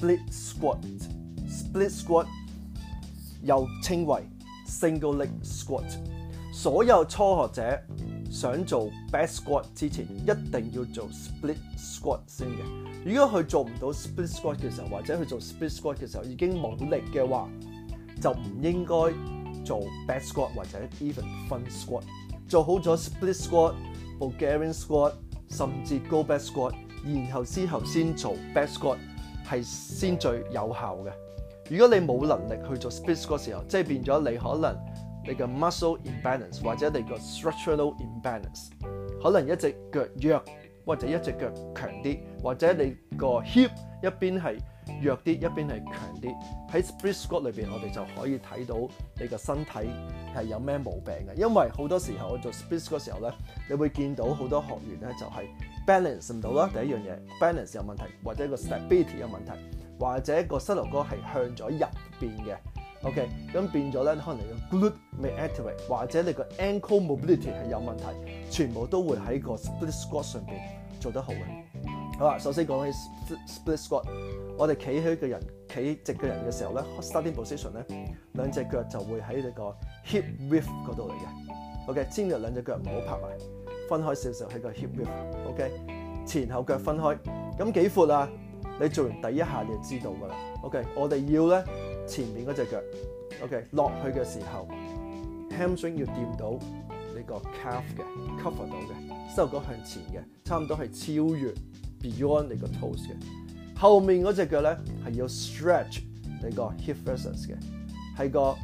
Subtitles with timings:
[0.00, 2.26] Split squat，Split squat
[3.42, 4.22] 又稱為
[4.64, 5.82] single leg squat。
[6.52, 7.82] 所有初學者
[8.30, 12.62] 想做 back squat 之前，一定要做 split squat 先嘅。
[13.04, 17.48] 如果佢做唔到 split squat 嘅時候，或者佢做 split squat 嘅時候已經冇力嘅話，
[18.20, 18.94] 就唔應該
[19.64, 22.02] 做 back squat 或者 even front squat。
[22.48, 23.74] 做好咗 split squat、
[24.20, 25.14] Bulgarian squat
[25.50, 26.72] 甚至 go back squat，
[27.04, 28.98] 然後之後先做 back squat。
[29.48, 31.10] 係先最有效嘅。
[31.70, 34.76] 如果你冇能力去做 s p a c i a 候，即係變咗你可能
[35.26, 38.68] 你嘅 muscle imbalance 或者你個 structural imbalance，
[39.22, 40.44] 可能一隻腳弱
[40.84, 43.70] 或者一隻腳強啲，或者你個 hip
[44.02, 44.58] 一邊係
[45.02, 46.07] 弱啲一邊係強。
[46.20, 48.76] 啲喺 split s c o r t 裏邊，我哋就可以睇到
[49.18, 49.70] 你個身體
[50.34, 51.34] 係有咩毛病嘅。
[51.36, 53.32] 因為好多時候我做 split squat 時候咧，
[53.68, 55.38] 你會見到好多學員咧就係
[55.86, 56.68] balance 唔到啦。
[56.72, 59.52] 第一樣嘢 balance 有問題，或者個 stability 有問題，
[59.98, 61.86] 或者個膝頭哥係向咗入
[62.20, 62.56] 邊嘅。
[63.04, 68.04] OK，咁變咗咧，可能你個 glute 未 activate，或者你個 ankle mobility 係有問題，
[68.50, 70.58] 全部都會喺個 split squat 上邊
[71.00, 72.18] 做得好嘅。
[72.18, 72.98] 好啦，首先講起
[73.46, 74.02] split squat，
[74.58, 75.57] 我哋企起嘅人。
[75.68, 79.62] 企直嘅人嘅時候咧，starting position 咧，兩隻腳就會喺呢個
[80.06, 81.90] hip width 嗰度嚟嘅。
[81.90, 83.38] OK，尖嘅兩隻腳唔好拍埋，
[83.88, 85.46] 分開少少喺個 hip width。
[85.46, 85.70] OK，
[86.26, 87.16] 前後腳分開
[87.58, 88.28] 咁幾闊啊？
[88.80, 90.34] 你做完第一下你就知道噶啦。
[90.62, 91.64] OK，我哋要咧
[92.06, 92.78] 前面嗰只腳。
[93.44, 94.66] OK，落去嘅時候
[95.50, 96.52] ，hamstring 要掂到
[96.90, 98.04] 呢個 calf 嘅
[98.40, 101.52] cover 到嘅收腳向前嘅，差唔多係超越
[102.00, 103.78] beyond 你個 toes 嘅。
[103.78, 104.76] 後面嗰只腳咧。
[105.08, 106.00] 係要 stretch
[106.42, 107.56] 你個 hip f e x o s 嘅，
[108.16, 108.54] 係個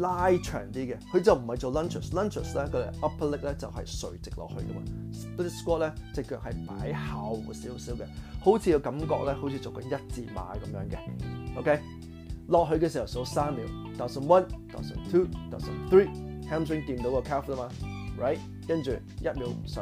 [0.00, 0.96] 拉長啲嘅。
[1.12, 4.82] 佢就唔係做 lunches，lunches 咧個 upper leg 咧就係垂直落去噶嘛。
[5.12, 8.04] split squat 咧隻腳係擺後少少嘅，
[8.40, 11.58] 好似個感覺咧好似做緊一字馬咁樣嘅。
[11.58, 11.80] OK，
[12.48, 17.68] 落去嘅時候數三秒，n t one，s n two，s n three，h 輕準掂到個 c a l f 啦嘛
[18.20, 18.38] ，right？
[18.66, 19.80] 跟住一秒唔嚟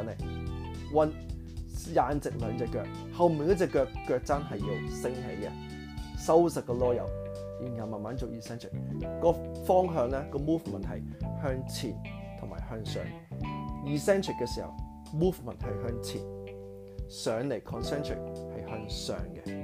[0.93, 1.13] o n e
[1.95, 2.83] 眼直兩隻腳，
[3.15, 5.68] 後面嗰隻腳腳踭係要升起嘅。
[6.29, 7.09] 收 o 個 a l
[7.75, 8.69] 然後慢慢做 eccentric。
[9.19, 9.33] 個
[9.65, 11.01] 方向咧，個 movement 係
[11.41, 11.95] 向前
[12.39, 13.03] 同埋向上。
[13.83, 14.71] eccentric 嘅時候
[15.11, 16.21] ，movement 係向前，
[17.07, 18.19] 上嚟 concentric
[18.51, 19.58] 係向上嘅。